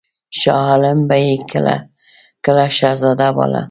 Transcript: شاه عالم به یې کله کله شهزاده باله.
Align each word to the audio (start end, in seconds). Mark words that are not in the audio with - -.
شاه 0.39 0.63
عالم 0.69 0.99
به 1.09 1.17
یې 1.25 1.35
کله 1.51 1.75
کله 2.45 2.63
شهزاده 2.77 3.29
باله. 3.35 3.59